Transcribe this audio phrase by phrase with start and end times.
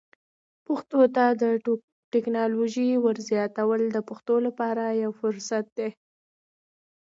[0.65, 1.43] پښتو ته د
[2.13, 5.89] ټکنالوژۍ ور زیاتول د پښتنو لپاره یو فرصت دی.